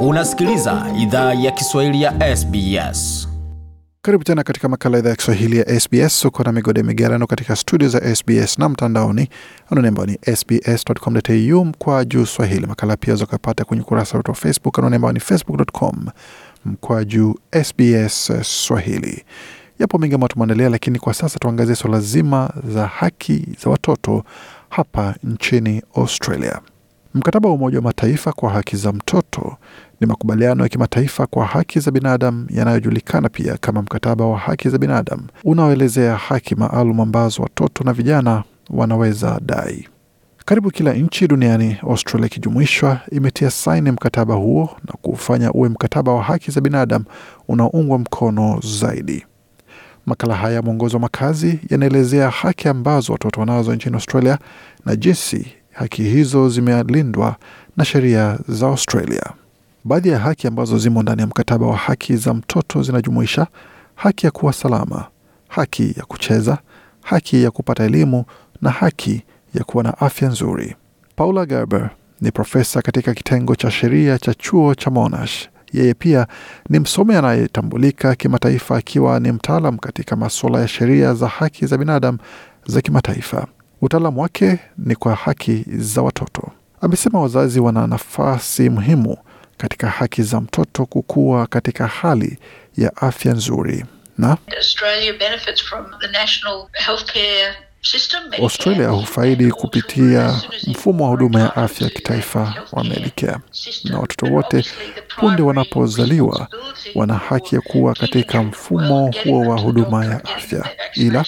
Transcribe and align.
Unasikiliza 0.00 0.86
idhaa 0.98 1.34
ya 1.34 1.50
Kiswahili 1.50 2.02
ya 2.02 2.36
SBS. 2.36 3.28
Karibu 4.02 4.24
tena 4.24 4.42
katika 4.44 4.68
makala 4.68 4.98
idhaa 4.98 5.10
ya 5.10 5.16
Kiswahili 5.16 5.58
ya 5.58 5.80
SBS. 5.80 6.24
Uko 6.24 6.42
na 6.42 6.52
migode 6.52 6.82
migerano 6.82 7.26
katika 7.26 7.56
studio 7.56 7.88
za 7.88 8.14
SBS 8.16 8.58
na 8.58 8.68
mtandaoni 8.68 9.28
anwani 9.70 9.88
ambao 9.88 10.06
ni 10.06 10.18
sbs.com.au 10.36 11.64
mkwa 11.64 12.04
juu 12.04 12.26
swahili. 12.26 12.66
Makala 12.66 12.96
pia 12.96 13.14
zakapata 13.14 13.64
kwenye 13.64 13.82
ukurasa 13.82 14.16
wetu 14.16 14.30
wa 14.30 14.34
Facebook 14.34 14.78
anwani 14.78 14.96
ambao 14.96 15.12
ni 15.12 15.20
facebook.com 15.20 16.06
mkwa 16.64 17.04
juu 17.04 17.34
SBS 17.64 18.32
Swahili. 18.42 19.24
Yapo 19.78 19.98
mengi 19.98 20.14
ambayo 20.14 20.28
tumeandalia, 20.28 20.68
lakini 20.68 20.98
kwa 20.98 21.14
sasa 21.14 21.38
tuangazie 21.38 21.74
swala 21.74 22.00
zima 22.00 22.50
za 22.74 22.86
haki 22.86 23.44
za 23.64 23.70
watoto 23.70 24.24
hapa 24.68 25.14
nchini 25.24 25.82
Australia. 25.94 26.60
Mkataba 27.18 27.48
wa 27.48 27.54
Umoja 27.54 27.78
wa 27.78 27.82
Mataifa 27.84 28.32
kwa 28.32 28.50
haki 28.50 28.76
za 28.76 28.92
mtoto 28.92 29.56
ni 30.00 30.06
makubaliano 30.06 30.62
ya 30.62 30.68
kimataifa 30.68 31.26
kwa 31.26 31.46
haki 31.46 31.80
za 31.80 31.90
binadamu 31.90 32.46
yanayojulikana 32.50 33.28
pia 33.28 33.56
kama 33.56 33.82
mkataba 33.82 34.26
wa 34.26 34.38
haki 34.38 34.68
za 34.68 34.78
binadamu 34.78 35.22
unaoelezea 35.44 36.16
haki 36.16 36.54
maalum 36.54 37.00
ambazo 37.00 37.42
watoto 37.42 37.84
na 37.84 37.92
vijana 37.92 38.42
wanaweza 38.70 39.40
dai. 39.46 39.88
Karibu 40.44 40.70
kila 40.70 40.92
nchi 40.92 41.28
duniani, 41.28 41.76
Australia 41.82 42.26
ikijumuishwa, 42.26 43.00
imetia 43.12 43.50
saini 43.50 43.90
mkataba 43.90 44.34
huo 44.34 44.70
na 44.86 44.92
kuufanya 45.02 45.52
uwe 45.52 45.68
mkataba 45.68 46.12
wa 46.14 46.22
haki 46.22 46.50
za 46.50 46.60
binadamu 46.60 47.04
unaoungwa 47.48 47.98
mkono 47.98 48.60
zaidi. 48.80 49.26
Makala 50.06 50.34
haya 50.34 50.54
ya 50.54 50.62
mwongozo 50.62 50.96
wa 50.96 51.00
makazi 51.00 51.60
yanaelezea 51.70 52.30
haki 52.30 52.68
ambazo 52.68 53.12
watoto 53.12 53.40
wanazo 53.40 53.74
nchini 53.74 53.94
Australia 53.94 54.38
na 54.86 54.96
jinsi 54.96 55.46
haki 55.78 56.02
hizo 56.02 56.48
zimelindwa 56.48 57.36
na 57.76 57.84
sheria 57.84 58.38
za 58.48 58.66
Australia. 58.66 59.22
Baadhi 59.84 60.08
ya 60.08 60.18
haki 60.18 60.46
ambazo 60.46 60.78
zimo 60.78 61.02
ndani 61.02 61.20
ya 61.20 61.26
mkataba 61.26 61.66
wa 61.66 61.76
haki 61.76 62.16
za 62.16 62.34
mtoto 62.34 62.82
zinajumuisha 62.82 63.46
haki 63.94 64.26
ya 64.26 64.32
kuwa 64.32 64.52
salama, 64.52 65.04
haki 65.48 65.94
ya 65.96 66.04
kucheza, 66.04 66.58
haki 67.02 67.42
ya 67.42 67.50
kupata 67.50 67.84
elimu 67.84 68.24
na 68.62 68.70
haki 68.70 69.22
ya 69.54 69.64
kuwa 69.64 69.84
na 69.84 69.98
afya 69.98 70.28
nzuri. 70.28 70.76
Paula 71.16 71.46
Gerber 71.46 71.90
ni 72.20 72.30
profesa 72.30 72.82
katika 72.82 73.14
kitengo 73.14 73.54
cha 73.56 73.70
sheria 73.70 74.18
cha 74.18 74.34
chuo 74.34 74.74
cha 74.74 74.90
Monash. 74.90 75.48
Yeye 75.72 75.94
pia 75.94 76.26
ni 76.68 76.78
msomi 76.78 77.14
anayetambulika 77.14 78.14
kimataifa 78.14 78.76
akiwa 78.76 79.20
ni 79.20 79.32
mtaalam 79.32 79.78
katika 79.78 80.16
masuala 80.16 80.60
ya 80.60 80.68
sheria 80.68 81.14
za 81.14 81.28
haki 81.28 81.66
za 81.66 81.78
binadamu 81.78 82.18
za 82.66 82.80
kimataifa. 82.80 83.46
Utaalamu 83.80 84.20
wake 84.22 84.58
ni 84.78 84.94
kwa 84.96 85.14
haki 85.14 85.64
za 85.68 86.02
watoto. 86.02 86.52
Amesema 86.80 87.20
wazazi 87.20 87.60
wana 87.60 87.86
nafasi 87.86 88.70
muhimu 88.70 89.16
katika 89.56 89.90
haki 89.90 90.22
za 90.22 90.40
mtoto 90.40 90.86
kukua 90.86 91.46
katika 91.46 91.86
hali 91.86 92.38
ya 92.76 92.96
afya 92.96 93.32
nzuri 93.32 93.84
na 94.18 94.36
Australia 98.42 98.88
hufaidi 98.88 99.50
kupitia 99.50 100.40
mfumo 100.66 101.04
wa 101.04 101.10
huduma 101.10 101.40
ya 101.40 101.56
afya 101.56 101.86
ya 101.86 101.92
kitaifa 101.92 102.54
wa 102.72 102.84
Medicare, 102.84 103.38
na 103.84 103.98
watoto 103.98 104.34
wote 104.34 104.64
punde 105.16 105.42
wanapozaliwa 105.42 106.48
wana 106.94 107.14
haki 107.14 107.54
ya 107.54 107.60
kuwa 107.60 107.94
katika 107.94 108.42
mfumo 108.42 109.10
huo 109.24 109.40
wa 109.40 109.60
huduma 109.60 110.04
ya 110.06 110.24
afya, 110.24 110.64
ila 110.94 111.24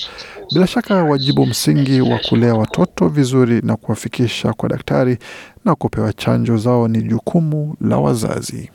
bila 0.55 0.67
shaka 0.67 1.05
wajibu 1.05 1.47
msingi 1.47 2.01
wa 2.01 2.19
kulea 2.19 2.55
watoto 2.55 3.09
vizuri 3.09 3.61
na 3.65 3.77
kuwafikisha 3.77 4.53
kwa 4.53 4.69
daktari 4.69 5.19
na 5.65 5.75
kupewa 5.75 6.13
chanjo 6.13 6.57
zao 6.57 6.89
ni 6.89 7.03
jukumu 7.03 7.75
la 7.81 7.97
wazazi. 7.99 8.71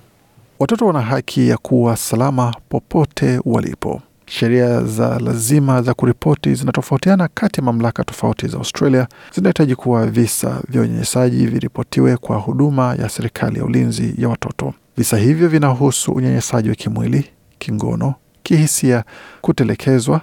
Watoto 0.60 0.86
wana 0.86 1.02
haki 1.02 1.48
ya 1.50 1.58
kuwa 1.58 1.98
salama 1.98 2.56
popote 2.70 3.40
walipo. 3.46 4.02
Sheria 4.28 4.84
za 4.84 5.20
lazima 5.20 5.82
za 5.82 5.94
kuripoti 5.94 6.56
zinatofautiana 6.56 7.30
kati 7.34 7.60
ya 7.60 7.66
mamlaka 7.66 8.04
tofauti 8.04 8.48
za 8.48 8.58
Australia. 8.58 9.08
Zinahitaji 9.36 9.76
kuwa 9.76 10.08
visa 10.08 10.62
vya 10.70 10.82
unyanyasaji 10.82 11.46
viripotiwe 11.48 12.18
kwa 12.18 12.38
huduma 12.38 12.96
ya 12.96 13.10
serikali 13.10 13.60
ya 13.60 13.66
ulinzi 13.66 14.14
ya 14.18 14.30
watoto. 14.30 14.74
Visa 14.98 15.18
hivyo 15.18 15.48
vinahusu 15.50 16.12
unyanyasaji 16.12 16.70
wa 16.70 16.76
kimwili, 16.76 17.30
kingono, 17.60 18.14
kihisia, 18.44 19.04
kutelekezwa 19.42 20.22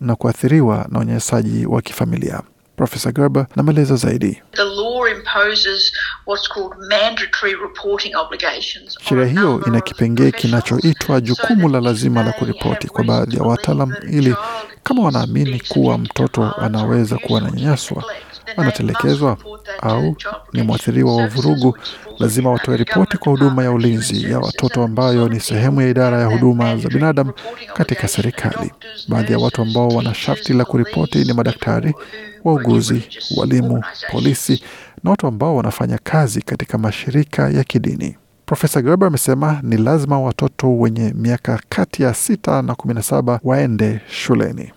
na 0.00 0.14
kuathiriwa 0.16 0.86
na 0.90 0.98
unyanyasaji 1.00 1.66
wa 1.66 1.82
kifamilia. 1.82 2.40
Profesa 2.76 3.12
Gerber 3.12 3.46
na 3.56 3.62
maelezo 3.62 3.96
zaidi. 3.96 4.42
Sheria 9.08 9.26
hiyo 9.26 9.62
ina 9.66 9.80
kipengee 9.80 10.30
kinachoitwa 10.30 11.20
jukumu 11.20 11.68
la 11.68 11.80
lazima 11.80 12.22
la 12.22 12.32
kuripoti 12.32 12.88
kwa 12.88 13.04
baadhi 13.04 13.36
ya 13.36 13.42
wataalam, 13.42 13.94
ili 14.10 14.36
kama 14.82 15.02
wanaamini 15.02 15.60
kuwa 15.68 15.98
mtoto 15.98 16.54
anaweza 16.58 17.18
kuwa 17.18 17.38
ananyanyaswa, 17.40 18.04
anatelekezwa 18.56 19.36
au 19.82 20.16
ni 20.52 20.62
mwathiriwa 20.62 21.16
wa 21.16 21.26
vurugu, 21.26 21.78
lazima 22.18 22.50
watoe 22.50 22.76
ripoti 22.76 23.16
kwa 23.18 23.32
huduma 23.32 23.62
ya 23.64 23.72
ulinzi 23.72 24.30
ya 24.30 24.38
watoto 24.38 24.82
ambayo 24.82 25.28
ni 25.28 25.40
sehemu 25.40 25.80
ya 25.80 25.88
idara 25.88 26.20
ya 26.20 26.26
huduma 26.26 26.76
za 26.76 26.88
binadamu 26.88 27.32
katika 27.74 28.08
serikali. 28.08 28.72
Baadhi 29.08 29.32
ya 29.32 29.38
watu 29.38 29.62
ambao 29.62 29.88
wana 29.88 30.14
sharti 30.14 30.52
la 30.52 30.64
kuripoti 30.64 31.18
ni 31.24 31.32
madaktari, 31.32 31.94
wauguzi, 32.44 33.02
walimu, 33.36 33.84
polisi 34.10 34.62
na 35.04 35.10
watu 35.10 35.26
ambao 35.26 35.56
wanafanya 35.56 35.98
kazi 36.02 36.42
katika 36.42 36.78
mashirika 36.78 37.48
ya 37.50 37.64
kidini. 37.64 38.16
Profesa 38.46 38.82
Gerber 38.82 39.06
amesema 39.08 39.60
ni 39.62 39.76
lazima 39.76 40.20
watoto 40.20 40.78
wenye 40.78 41.12
miaka 41.16 41.60
kati 41.68 42.02
ya 42.02 42.14
sita 42.14 42.62
na 42.62 42.74
kumi 42.74 42.94
na 42.94 43.02
saba 43.02 43.40
waende 43.44 44.00
shuleni. 44.10 44.72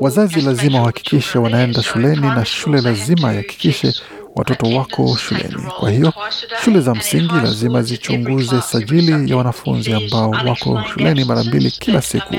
Wazazi 0.00 0.40
lazima 0.40 0.78
wahakikishe 0.80 1.38
wanaenda 1.38 1.82
shuleni 1.82 2.20
na 2.26 2.44
shule 2.44 2.80
lazima 2.80 3.32
ihakikishe 3.32 3.94
watoto 4.36 4.66
wako 4.76 5.16
shuleni. 5.16 5.62
Kwa 5.80 5.90
hiyo 5.90 6.12
shule 6.64 6.80
za 6.80 6.94
msingi 6.94 7.34
lazima 7.34 7.82
zichunguze 7.82 8.60
sajili 8.60 9.30
ya 9.30 9.36
wanafunzi 9.36 9.92
ambao 9.92 10.30
wako 10.30 10.82
shuleni 10.92 11.24
mara 11.24 11.44
mbili 11.44 11.70
kila 11.70 12.02
siku, 12.02 12.36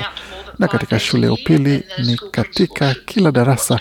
na 0.60 0.68
katika 0.68 1.00
shule 1.00 1.28
ya 1.28 1.34
upili 1.34 1.84
ni 1.98 2.18
katika 2.32 2.96
kila 3.06 3.32
darasa, 3.32 3.80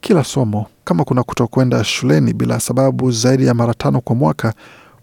kila 0.00 0.24
somo. 0.24 0.66
Kama 0.84 1.04
kuna 1.04 1.22
kutokwenda 1.22 1.84
shuleni 1.84 2.32
bila 2.32 2.60
sababu 2.60 3.10
zaidi 3.12 3.46
ya 3.46 3.54
mara 3.54 3.74
tano 3.74 4.00
kwa 4.00 4.16
mwaka, 4.16 4.54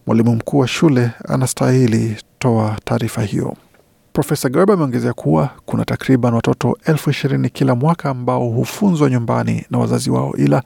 mwalimu 0.07 0.35
mkuu 0.35 0.57
wa 0.59 0.67
shule 0.67 1.09
anastahili 1.28 2.17
toa 2.40 2.78
taarifa 2.85 3.22
hiyo. 3.22 3.57
Profesa 4.16 4.50
Gerbe 4.50 4.74
ameongezea 4.74 5.14
kuwa 5.14 5.50
kuna 5.66 5.86
takriban 5.86 6.34
watoto 6.34 6.78
elfu 6.86 7.09
ishirini 7.09 7.50
kila 7.50 7.76
mwaka 7.76 8.09
ambao 8.09 8.50
hufunzwa 8.50 9.09
nyumbani 9.09 9.66
na 9.70 9.78
wazazi 9.80 10.09
wao, 10.09 10.34
ila 10.38 10.64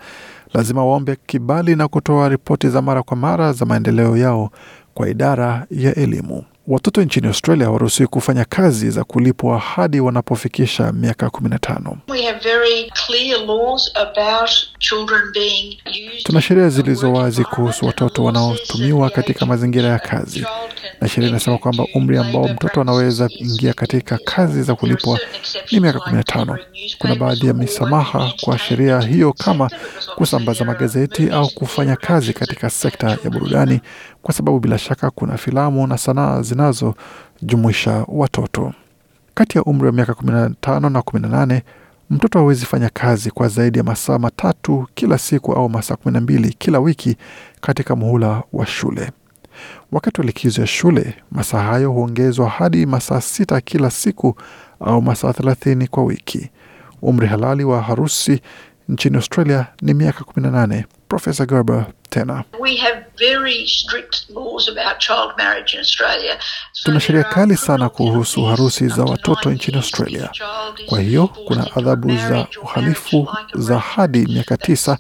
lazima 0.54 0.86
waombe 0.86 1.18
kibali 1.26 1.76
na 1.76 1.88
kutoa 1.88 2.30
ripoti 2.30 2.70
za 2.70 2.82
mara 2.82 3.04
kwa 3.04 3.18
mara 3.18 3.54
za 3.54 3.66
maendeleo 3.66 4.18
yao 4.18 4.50
kwa 4.94 5.10
idara 5.10 5.66
ya 5.72 5.96
elimu. 5.96 6.44
Watoto 6.70 7.02
nchini 7.04 7.28
Australia 7.28 7.66
hawaruhusiwi 7.66 8.08
kufanya 8.08 8.46
kazi 8.46 8.90
za 8.90 9.04
kulipwa 9.04 9.60
hadi 9.60 10.00
wanapofikisha 10.00 10.92
miaka 10.92 11.28
15. 11.28 11.96
Tuna 16.24 16.42
sheria 16.42 16.70
zilizo 16.70 17.14
wazi 17.14 17.44
kuhusu 17.44 17.86
watoto 17.86 18.24
wanaotumiwa 18.24 19.10
katika 19.10 19.46
mazingira 19.46 19.90
ya 19.90 20.00
kazi, 20.00 20.46
na 21.02 21.08
sheria 21.08 21.30
inasema 21.30 21.58
kwamba 21.58 21.86
umri 21.94 22.18
ambao 22.18 22.48
mtoto 22.48 22.82
anaweza 22.82 23.30
ingia 23.38 23.74
katika 23.74 24.18
kazi 24.18 24.64
za 24.64 24.76
kulipwa 24.76 25.20
ni 25.72 25.80
miaka 25.80 26.00
15. 26.00 26.58
Kuna 27.00 27.16
baadhi 27.16 27.48
ya 27.48 27.54
misamaha 27.54 28.34
kwa 28.42 28.58
sheria 28.58 29.00
hiyo 29.02 29.34
kama 29.34 29.70
kusambaza 30.16 30.66
magazeti 30.66 31.30
au 31.30 31.50
kufanya 31.50 31.96
kazi 31.96 32.34
katika 32.34 32.70
sekta 32.70 33.10
ya 33.10 33.30
burudani, 33.30 33.82
kwa 34.24 34.34
sababu 34.34 34.60
bila 34.60 34.78
shaka 34.78 35.10
kuna 35.12 35.38
filamu 35.38 35.88
na 35.88 35.98
sanaa 35.98 36.42
zinazojumuisha 36.42 38.06
watoto. 38.08 38.74
Kati 39.34 39.58
ya 39.58 39.64
umri 39.64 39.86
wa 39.88 39.92
miaka 39.94 40.14
15 40.14 40.90
na 40.90 41.00
18, 41.00 41.62
mtoto 42.10 42.40
hawezi 42.40 42.66
fanya 42.66 42.90
kazi 42.90 43.32
kwa 43.32 43.48
zaidi 43.48 43.78
ya 43.78 43.84
masaa 43.84 44.20
matatu 44.20 44.88
kila 44.96 45.18
siku 45.18 45.54
au 45.54 45.70
masaa 45.70 45.94
12 45.96 46.54
kila 46.58 46.80
wiki 46.80 47.18
katika 47.62 47.96
muhula 47.96 48.44
wa 48.54 48.66
shule. 48.66 49.12
Wakati 49.92 50.22
wa 50.22 50.28
likizo 50.28 50.62
ya 50.62 50.68
shule, 50.68 51.16
masaa 51.32 51.62
hayo 51.64 51.92
huongezwa 51.92 52.50
hadi 52.50 52.86
masaa 52.86 53.22
sita 53.22 53.62
kila 53.62 53.92
siku 53.92 54.36
au 54.80 55.02
masaa 55.02 55.30
30 55.30 55.88
kwa 55.88 56.04
wiki. 56.04 56.50
Umri 57.02 57.28
halali 57.28 57.64
wa 57.64 57.82
harusi 57.82 58.42
nchini 58.90 59.16
Australia 59.16 59.66
ni 59.82 59.94
miaka 59.94 60.24
18. 60.24 60.84
Profesa 61.08 61.46
Gerber 61.46 61.86
tena. 62.10 62.44
We 62.60 62.76
have 62.78 63.06
very 63.18 63.68
strict 63.68 64.30
laws 64.36 64.70
about 64.70 65.00
child 65.00 65.32
marriage 65.38 65.74
in 65.74 65.80
Australia. 65.80 66.38
So 66.74 66.86
Tuna 66.86 67.00
sheria 67.00 67.24
kali 67.24 67.58
sana 67.58 67.90
kuhusu 67.90 68.46
harusi 68.46 68.88
za 68.88 69.04
watoto 69.04 69.52
nchini 69.52 69.78
Australia. 69.78 70.30
Kwa 70.86 71.00
hiyo 71.00 71.28
kuna 71.28 71.76
adhabu 71.76 72.16
za 72.18 72.48
uhalifu 72.64 73.28
za 73.56 73.80
hadi 73.80 74.20
miaka 74.28 74.58
tisa 74.58 74.98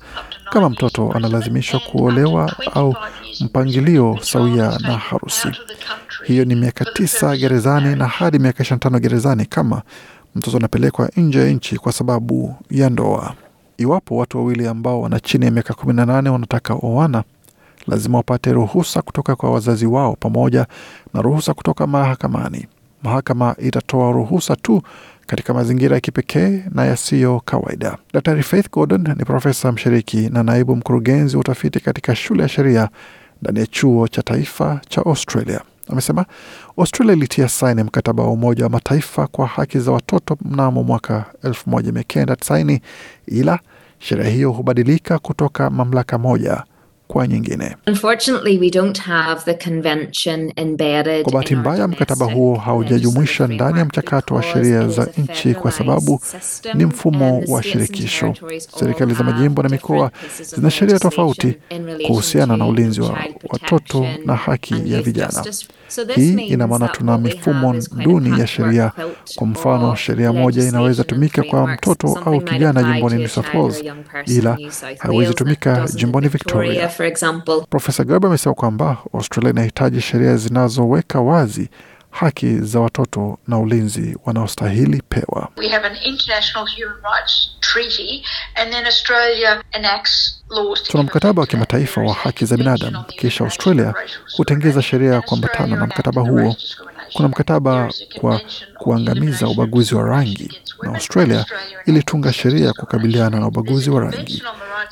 kama 0.49 0.69
mtoto 0.69 1.11
analazimishwa 1.11 1.79
kuolewa 1.79 2.53
au 2.73 2.95
mpangilio 3.39 4.17
sawia 4.21 4.77
na 4.79 4.97
harusi. 4.97 5.47
Hiyo 6.23 6.45
ni 6.45 6.55
miaka 6.55 6.85
tisa 6.85 7.37
gerezani 7.37 7.95
na 7.95 8.07
hadi 8.07 8.39
miaka 8.39 8.63
25 8.63 8.99
gerezani 8.99 9.45
kama 9.45 9.81
mtoto 10.35 10.57
anapelekwa 10.57 11.09
nje 11.17 11.39
ya 11.39 11.49
nchi 11.49 11.77
kwa 11.77 11.91
sababu 11.91 12.55
ya 12.71 12.89
ndoa. 12.89 13.35
Iwapo 13.79 14.17
watu 14.17 14.37
wawili 14.37 14.67
ambao 14.67 15.01
wana 15.01 15.19
chini 15.19 15.45
ya 15.45 15.51
miaka 15.51 15.73
18 15.73 16.29
wanataka 16.29 16.73
oana, 16.73 17.23
lazima 17.87 18.17
wapate 18.17 18.53
ruhusa 18.53 19.01
kutoka 19.01 19.35
kwa 19.35 19.51
wazazi 19.51 19.85
wao 19.85 20.15
pamoja 20.19 20.67
na 21.13 21.21
ruhusa 21.21 21.53
kutoka 21.53 21.87
mahakamani. 21.87 22.67
Mahakama 23.03 23.55
itatoa 23.59 24.11
ruhusa 24.11 24.55
tu 24.55 24.81
katika 25.27 25.53
mazingira 25.53 25.95
ya 25.95 26.01
kipekee 26.01 26.63
na 26.71 26.85
yasiyo 26.85 27.41
kawaida. 27.45 27.97
Daktari 28.13 28.43
Faith 28.43 28.71
Gordon 28.71 29.01
ni 29.17 29.25
profesa 29.25 29.71
mshiriki 29.71 30.29
na 30.29 30.43
naibu 30.43 30.75
mkurugenzi 30.75 31.35
wa 31.35 31.41
utafiti 31.41 31.79
katika 31.79 32.15
shule 32.15 32.43
ya 32.43 32.49
sheria 32.49 32.89
ndani 33.41 33.59
ya 33.59 33.67
chuo 33.67 34.07
cha 34.07 34.21
taifa 34.23 34.81
cha 34.89 35.01
Australia. 35.05 35.61
Amesema 35.89 36.25
Australia 36.77 37.13
ilitia 37.13 37.49
saini 37.49 37.83
mkataba 37.83 38.23
wa 38.23 38.31
Umoja 38.31 38.63
wa 38.63 38.69
Mataifa 38.69 39.27
kwa 39.27 39.47
haki 39.47 39.79
za 39.79 39.91
watoto 39.91 40.37
mnamo 40.45 40.83
mwaka 40.83 41.25
1990 41.43 42.79
ila 43.27 43.59
sheria 43.99 44.29
hiyo 44.29 44.51
hubadilika 44.51 45.19
kutoka 45.19 45.69
mamlaka 45.69 46.17
moja 46.17 46.63
kwa 47.11 47.27
nyingine. 47.27 47.75
Unfortunately, 47.87 48.59
we 48.59 48.69
don't 48.69 48.97
have 48.99 49.41
the 49.45 49.53
convention 49.69 50.51
embedded 50.55 51.23
Kwa 51.23 51.31
bahati 51.33 51.55
mbaya, 51.55 51.87
mkataba 51.87 52.25
huo 52.25 52.55
haujajumuisha 52.55 53.47
ndani 53.47 53.79
ya 53.79 53.85
mchakato 53.85 54.35
wa 54.35 54.43
sheria 54.43 54.87
za 54.87 55.07
nchi 55.17 55.53
kwa 55.53 55.71
sababu 55.71 56.21
ni 56.73 56.85
mfumo 56.85 57.43
wa 57.47 57.63
shirikisho. 57.63 58.33
Serikali 58.79 59.13
za 59.13 59.23
majimbo 59.23 59.63
na 59.63 59.69
mikoa 59.69 60.11
zina 60.55 60.71
sheria 60.71 60.99
tofauti 60.99 61.55
kuhusiana 62.07 62.57
na 62.57 62.65
ulinzi 62.67 63.01
wa 63.01 63.17
watoto 63.49 64.05
na 64.25 64.35
haki 64.35 64.75
ya 64.85 65.01
vijana. 65.01 65.43
Hii 66.15 66.33
ina 66.33 66.67
maana 66.67 66.87
tuna 66.87 67.17
mifumo 67.17 67.75
duni 68.03 68.39
ya 68.39 68.47
sheria. 68.47 68.91
Kwa 69.35 69.47
mfano, 69.47 69.95
sheria 69.95 70.33
moja 70.33 70.63
inaweza 70.63 71.03
tumika 71.03 71.43
kwa 71.43 71.67
mtoto 71.67 72.07
au 72.25 72.41
kijana 72.41 72.83
jimboni 72.83 73.15
New 73.15 73.27
South 73.27 73.53
Wales, 73.53 73.83
ila 74.25 74.57
haiwezi 74.99 75.33
tumika 75.33 75.87
jimboni 75.95 76.27
Victoria. 76.27 76.89
For 76.99 77.05
example. 77.05 77.65
Profesa 77.69 78.03
Gabe 78.03 78.27
amesema 78.27 78.55
kwamba 78.55 78.97
Australia 79.13 79.49
inahitaji 79.51 80.01
sheria 80.01 80.37
zinazoweka 80.37 81.21
wazi 81.21 81.69
haki 82.11 82.57
za 82.59 82.79
watoto 82.79 83.37
na 83.47 83.57
ulinzi 83.59 84.17
wanaostahili 84.25 85.01
pewa. 85.09 85.49
We 85.57 85.69
have 85.69 85.87
an 85.87 85.95
international 86.03 86.67
human 86.75 86.97
rights 87.15 87.49
treaty 87.59 88.23
and 88.55 88.71
then 88.71 88.85
Australia 88.85 89.63
enacts 89.71 90.43
laws 90.49 90.83
Tuna 90.83 91.03
mkataba 91.03 91.41
wa 91.41 91.47
kimataifa 91.47 92.01
wa 92.01 92.13
haki 92.13 92.45
za 92.45 92.57
binadamu, 92.57 93.03
kisha 93.03 93.43
Australia 93.43 93.93
hutengeza 94.37 94.81
sheria 94.81 95.13
ya 95.13 95.21
kuambatana 95.21 95.75
na 95.75 95.85
mkataba 95.85 96.21
huo. 96.21 96.55
Kuna 97.13 97.27
mkataba 97.27 97.93
kwa 98.19 98.41
kuangamiza 98.77 99.47
ubaguzi 99.47 99.95
wa 99.95 100.03
rangi, 100.03 100.49
na 100.83 100.93
Australia 100.93 101.45
ilitunga 101.85 102.33
sheria 102.33 102.65
ya 102.65 102.73
kukabiliana 102.73 103.39
na 103.39 103.47
ubaguzi 103.47 103.89
wa 103.89 104.01
rangi. 104.01 104.43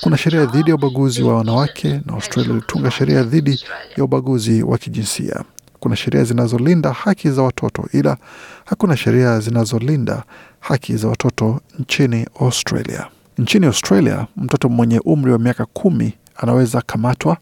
Kuna 0.01 0.17
sheria 0.17 0.45
dhidi 0.45 0.69
ya 0.69 0.75
ubaguzi 0.75 1.23
wa 1.23 1.35
wanawake 1.37 2.01
na 2.05 2.13
Australia 2.13 2.51
ilitunga 2.51 2.91
sheria 2.91 3.23
dhidi 3.23 3.63
ya 3.97 4.03
ubaguzi 4.03 4.63
wa 4.63 4.77
kijinsia. 4.77 5.43
Kuna 5.79 5.95
sheria 5.95 6.23
zinazolinda 6.23 6.91
haki 6.93 7.29
za 7.29 7.41
watoto, 7.41 7.85
ila 7.93 8.17
hakuna 8.65 8.97
sheria 8.97 9.39
zinazolinda 9.39 10.23
haki 10.59 10.97
za 10.97 11.07
watoto 11.07 11.61
nchini 11.79 12.27
Australia. 12.41 13.07
Nchini 13.37 13.65
Australia, 13.65 14.27
mtoto 14.37 14.69
mwenye 14.69 14.99
umri 14.99 15.31
wa 15.31 15.39
miaka 15.39 15.65
kumi 15.65 16.13
anaweza 16.35 16.81
kamatwa, 16.81 17.37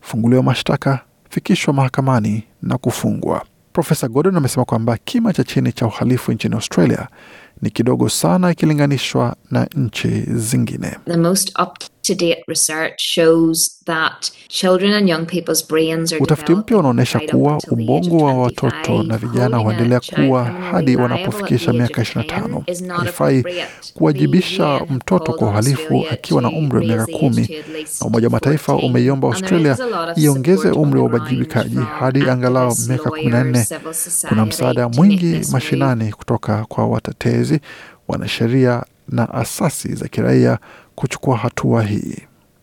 funguliwa 0.00 0.42
mashtaka, 0.42 1.00
fikishwa 1.30 1.74
mahakamani 1.74 2.44
na 2.62 2.78
kufungwa. 2.78 3.44
Profesa 3.72 4.08
Gordon 4.08 4.36
amesema 4.36 4.64
kwamba 4.64 4.96
kima 5.04 5.32
cha 5.32 5.44
chini 5.44 5.72
cha 5.72 5.86
uhalifu 5.86 6.32
nchini 6.32 6.54
Australia 6.54 7.08
ni 7.62 7.70
kidogo 7.70 8.08
sana 8.08 8.50
ikilinganishwa 8.50 9.36
na 9.50 9.64
nchi 9.76 10.08
zingine. 10.20 10.96
The 11.06 11.16
most 11.16 11.52
up-to-date 12.10 12.42
research 12.48 13.00
shows 13.00 13.82
that 13.86 14.30
children 14.48 14.92
and 14.92 15.08
young 15.08 15.26
people's 15.26 15.62
brains 15.68 16.12
are 16.12 16.18
Utafiti 16.22 16.54
mpya 16.54 16.78
unaonyesha 16.78 17.20
kuwa 17.20 17.58
ubongo 17.70 18.16
wa 18.16 18.34
watoto 18.34 19.02
na 19.02 19.18
vijana 19.18 19.56
huendelea 19.56 20.00
kuwa 20.00 20.44
hadi 20.44 20.96
wanapofikisha 20.96 21.72
miaka 21.72 22.02
25. 22.02 22.42
10 22.48 22.96
Haifai 22.96 23.44
kuwajibisha 23.94 24.80
mtoto 24.90 25.32
kwa 25.32 25.48
uhalifu 25.48 26.04
akiwa 26.10 26.42
na 26.42 26.48
umri 26.48 26.78
wa 26.78 26.84
miaka 26.84 27.06
kumi 27.18 27.46
to 27.46 27.54
na 28.00 28.06
Umoja 28.06 28.26
wa 28.26 28.32
Mataifa 28.32 28.72
14. 28.72 28.86
umeiomba 28.86 29.28
Australia 29.28 29.78
iongeze 30.16 30.70
umri 30.70 30.98
wa 31.00 31.06
ubajibikaji 31.06 31.76
uwajibikaji 31.76 31.98
hadi 32.00 32.30
angalau 32.30 32.76
miaka 32.88 33.10
kumi 33.10 33.24
na 33.24 33.30
lawyers, 33.44 33.70
nne. 33.70 33.78
civil 33.78 33.94
society 33.94 34.26
Kuna 34.28 34.46
msaada 34.46 34.88
mwingi 34.88 35.40
mashinani 35.52 36.12
kutoka 36.12 36.64
kwa 36.64 36.86
watetezi, 36.86 37.60
wanasheria 38.08 38.82
na 39.08 39.34
asasi 39.34 39.94
za 39.94 40.08
kiraia 40.08 40.58
kuchukua 41.00 41.36
hatua 41.36 41.82
hii. 41.82 42.16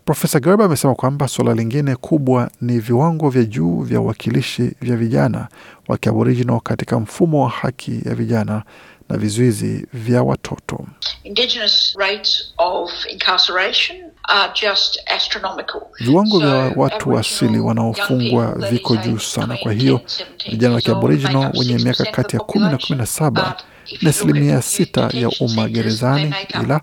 Profesa 0.05 0.39
Gerber 0.39 0.65
amesema 0.65 0.95
kwamba 0.95 1.27
suala 1.27 1.53
lingine 1.53 1.95
kubwa 1.95 2.49
ni 2.61 2.79
viwango 2.79 3.29
vya 3.29 3.43
juu 3.43 3.81
vya 3.81 4.01
uwakilishi 4.01 4.71
vya 4.81 4.97
vijana 4.97 5.47
wa 5.87 5.97
kiaboriginal 5.97 6.59
katika 6.61 6.99
mfumo 6.99 7.43
wa 7.43 7.49
haki 7.49 8.01
ya 8.05 8.15
vijana 8.15 8.63
na 9.09 9.17
vizuizi 9.17 9.87
vya 9.93 10.23
watoto. 10.23 10.85
Indigenous 11.23 11.95
rates 11.99 12.53
of 12.57 12.91
incarceration 13.11 13.97
are 14.23 14.53
just 14.61 14.99
astronomical. 15.15 15.81
Viwango 15.99 16.39
vya 16.39 16.73
watu 16.75 17.09
wa 17.09 17.19
asili 17.19 17.59
wanaofungwa 17.59 18.55
viko 18.69 18.95
juu 18.95 19.19
sana. 19.19 19.57
Kwa 19.63 19.73
hiyo 19.73 19.95
10 19.95 19.99
and 19.99 20.31
17 20.47 20.51
vijana 20.51 20.75
wa 20.75 20.81
kiaboriginal 20.81 21.51
wenye 21.59 21.77
miaka 21.77 22.05
kati 22.05 22.35
ya 22.35 22.41
kumi 22.41 22.65
na 22.65 22.77
kumi 22.77 22.99
na 22.99 23.05
saba 23.05 23.57
ni 24.01 24.09
asilimia 24.09 24.61
sita 24.61 25.09
ya 25.13 25.29
umma 25.39 25.69
gerezani, 25.69 26.33
ila 26.63 26.81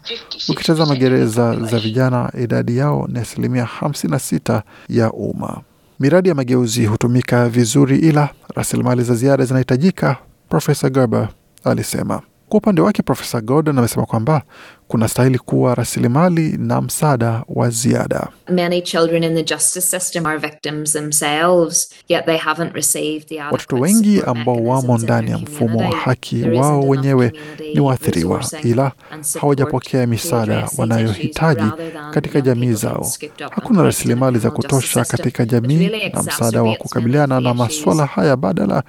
ukitazama 0.49 0.97
gereza 0.97 1.57
za 1.61 1.79
vijana 1.79 2.33
idadi 2.43 2.77
yao 2.77 3.09
ni 3.13 3.19
asilimia 3.19 3.65
hamsini 3.65 4.11
na 4.11 4.19
sita 4.19 4.63
ya 4.89 5.13
umma. 5.13 5.61
Miradi 6.01 6.29
ya 6.29 6.35
mageuzi 6.35 6.87
hutumika 6.87 7.49
vizuri, 7.49 7.99
ila 7.99 8.29
rasilimali 8.55 9.03
za 9.03 9.15
ziada 9.15 9.45
zinahitajika, 9.45 10.17
Profesa 10.49 10.91
Gerber 10.91 11.29
alisema. 11.65 12.21
Kwa 12.49 12.59
upande 12.59 12.81
wake, 12.81 13.03
Profesa 13.03 13.41
Gordon 13.41 13.79
amesema 13.79 14.07
kwamba 14.07 14.43
kuna 14.89 15.09
stahili 15.09 15.39
kuwa 15.39 15.75
rasilimali 15.75 16.57
na 16.59 16.81
msaada 16.81 17.43
wa 17.49 17.71
ziada. 17.71 18.29
Many 18.49 18.83
children 18.83 19.25
in 19.25 19.35
the 19.35 19.43
justice 19.43 19.87
system 19.99 20.27
are 20.27 20.39
victims 20.39 20.93
themselves, 20.93 21.91
yet 22.09 22.25
they 22.27 22.37
haven't 22.39 22.75
received 22.75 23.29
the 23.29 23.41
Watoto 23.41 23.77
wengi 23.77 24.23
ambao 24.27 24.57
wamo 24.57 24.99
ndani 24.99 25.31
ya 25.31 25.39
mfumo 25.39 25.79
wa 25.79 25.97
haki 25.97 26.43
wao 26.43 26.81
wenyewe 26.81 27.33
ni 27.75 27.81
waathiriwa, 27.81 28.45
ila 28.63 28.93
hawajapokea 29.41 30.07
misaada 30.07 30.69
wanayohitaji 30.79 31.71
katika 32.11 32.41
jamii 32.41 32.73
zao. 32.73 33.07
Hakuna 33.51 33.83
rasilimali 33.83 34.39
za 34.39 34.51
kutosha 34.51 35.05
katika 35.05 35.45
jamii 35.45 35.91
na 36.15 36.23
msaada 36.23 36.63
wa 36.63 36.77
kukabiliana 36.77 37.41
na 37.41 37.55
masuala 37.55 38.07
haya, 38.07 38.37
badala 38.37 38.83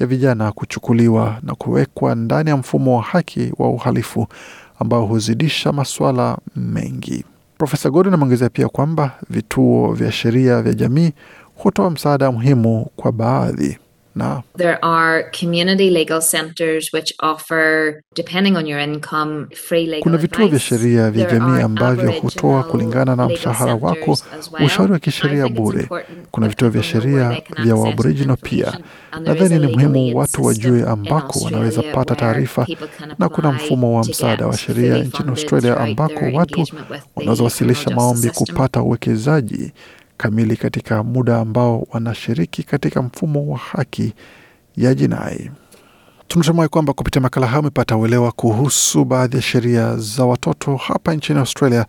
ya 0.00 0.06
vijana 0.06 0.52
kuchukuliwa 0.52 1.38
na 1.42 1.54
kuwekwa 1.54 2.14
ndani 2.14 2.50
ya 2.50 2.56
mfumo 2.56 2.96
wa 2.96 3.02
haki 3.02 3.52
wa 3.58 3.68
uhalifu 3.70 4.26
ambao 4.82 5.06
huzidisha 5.06 5.72
masuala 5.72 6.38
mengi. 6.56 7.24
Profesa 7.58 7.90
Gordon 7.90 8.14
ameongezea 8.14 8.48
pia 8.48 8.68
kwamba 8.68 9.10
vituo 9.30 9.92
vya 9.92 10.12
sheria 10.12 10.62
vya 10.62 10.72
jamii 10.74 11.12
hutoa 11.54 11.90
msaada 11.90 12.32
muhimu 12.32 12.86
kwa 12.96 13.12
baadhi 13.12 13.78
na 14.14 14.42
There 14.56 14.78
are 14.84 15.30
community 15.40 15.90
legal 15.90 16.20
centers 16.20 16.92
which 16.92 17.14
offer, 17.20 18.00
depending 18.14 18.56
on 18.56 18.66
your 18.66 18.80
income, 18.80 19.46
free 19.68 19.86
legal 19.86 20.00
kuna 20.02 20.16
vituo 20.18 20.48
vya 20.48 20.58
sheria 20.58 21.10
vya 21.10 21.30
jamii 21.30 21.62
ambavyo 21.62 22.10
hutoa 22.12 22.62
kulingana 22.62 23.16
na 23.16 23.28
mshahara 23.28 23.74
wako 23.74 24.18
well. 24.52 24.66
ushauri 24.66 24.92
wa 24.92 24.98
kisheria 24.98 25.48
bure. 25.48 25.88
Kuna 26.30 26.48
vituo 26.48 26.68
vya 26.68 26.82
sheria 26.82 27.42
vya 27.64 27.74
Waaboriginal 27.74 28.36
pia. 28.36 28.78
Nadhani 29.20 29.58
ni 29.58 29.66
muhimu 29.72 30.18
watu 30.18 30.44
wajue 30.44 30.82
ambako 30.88 31.38
wanaweza 31.44 31.82
pata 31.82 32.14
taarifa, 32.14 32.66
na 33.18 33.28
kuna 33.28 33.52
mfumo 33.52 33.96
wa 33.96 34.04
msaada 34.04 34.46
wa 34.46 34.56
sheria 34.56 34.98
nchini 34.98 35.28
Australia 35.28 35.76
ambako 35.80 36.20
watu 36.32 36.64
wanaweza 37.16 37.44
wasilisha 37.44 37.90
maombi 37.90 38.30
kupata 38.30 38.82
uwekezaji 38.82 39.72
kamili 40.22 40.56
katika 40.56 41.02
muda 41.02 41.38
ambao 41.38 41.86
wanashiriki 41.90 42.62
katika 42.62 43.02
mfumo 43.02 43.46
wa 43.52 43.58
haki 43.58 44.12
ya 44.76 44.94
jinai. 44.94 45.50
Tunatumai 46.28 46.68
kwamba 46.68 46.92
kupitia 46.92 47.22
makala 47.22 47.46
hayo 47.46 47.60
umepata 47.60 47.96
uelewa 47.96 48.32
kuhusu 48.32 49.04
baadhi 49.04 49.36
ya 49.36 49.42
sheria 49.42 49.96
za 49.96 50.24
watoto 50.24 50.76
hapa 50.76 51.14
nchini 51.14 51.38
Australia 51.38 51.86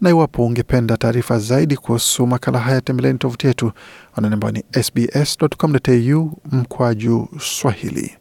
na 0.00 0.10
iwapo 0.10 0.46
ungependa 0.46 0.96
taarifa 0.96 1.38
zaidi 1.38 1.76
kuhusu 1.76 2.26
makala 2.26 2.58
haya, 2.58 2.80
tembeleni 2.80 3.18
tovuti 3.18 3.46
yetu 3.46 3.72
anwani 4.16 4.34
ambayo 4.34 4.52
ni 4.52 4.82
sbs.com.au 4.82 6.38
mkwaju 6.52 7.28
Swahili. 7.40 8.16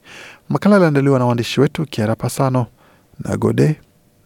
Makala 0.50 0.76
yaliandaliwa 0.76 1.20
na 1.20 1.26
waandishi 1.26 1.62
wetu 1.62 1.86
Kiara 1.86 2.16
Pasano 2.16 2.66
na 3.20 3.38
Gode 3.38 3.76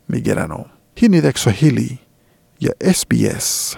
Migerano. 0.09 0.65
Hii 0.95 1.07
ni 1.07 1.17
idhaa 1.17 1.31
Kiswahili 1.31 1.99
ya 2.59 2.93
SBS. 2.93 3.77